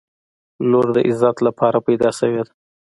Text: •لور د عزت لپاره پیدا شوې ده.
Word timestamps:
•لور 0.69 0.87
د 0.95 0.97
عزت 1.07 1.35
لپاره 1.47 1.77
پیدا 1.87 2.09
شوې 2.19 2.41
ده. 2.47 2.53